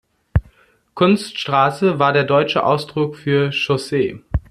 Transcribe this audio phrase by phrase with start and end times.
[0.95, 4.19] Kunststraße war der deutsche Ausdruck für Chaussee.